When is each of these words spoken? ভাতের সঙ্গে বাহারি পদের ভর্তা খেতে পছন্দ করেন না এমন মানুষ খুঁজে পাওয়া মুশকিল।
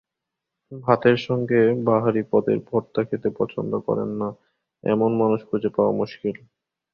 ভাতের 0.71 1.17
সঙ্গে 1.27 1.59
বাহারি 1.85 2.21
পদের 2.31 2.57
ভর্তা 2.67 3.01
খেতে 3.03 3.29
পছন্দ 3.39 3.71
করেন 3.87 4.09
না 4.21 4.29
এমন 4.83 5.11
মানুষ 5.21 5.39
খুঁজে 5.49 5.69
পাওয়া 5.75 5.93
মুশকিল। 5.93 6.37